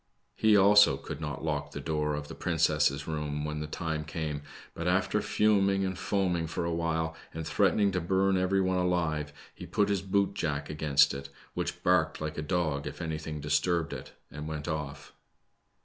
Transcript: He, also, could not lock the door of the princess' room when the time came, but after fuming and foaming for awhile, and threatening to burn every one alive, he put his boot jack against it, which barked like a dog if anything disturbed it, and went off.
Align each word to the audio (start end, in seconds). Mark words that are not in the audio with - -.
He, 0.35 0.57
also, 0.57 0.97
could 0.97 1.21
not 1.21 1.45
lock 1.45 1.69
the 1.73 1.79
door 1.79 2.15
of 2.15 2.27
the 2.27 2.33
princess' 2.33 3.07
room 3.07 3.45
when 3.45 3.59
the 3.59 3.67
time 3.67 4.03
came, 4.03 4.41
but 4.73 4.87
after 4.87 5.21
fuming 5.21 5.85
and 5.85 5.95
foaming 5.95 6.47
for 6.47 6.65
awhile, 6.65 7.15
and 7.35 7.45
threatening 7.45 7.91
to 7.91 8.01
burn 8.01 8.35
every 8.35 8.61
one 8.61 8.79
alive, 8.79 9.31
he 9.53 9.67
put 9.67 9.89
his 9.89 10.01
boot 10.01 10.33
jack 10.33 10.71
against 10.71 11.13
it, 11.13 11.29
which 11.53 11.83
barked 11.83 12.19
like 12.19 12.39
a 12.39 12.41
dog 12.41 12.87
if 12.87 12.99
anything 12.99 13.41
disturbed 13.41 13.93
it, 13.93 14.13
and 14.31 14.47
went 14.47 14.67
off. 14.67 15.13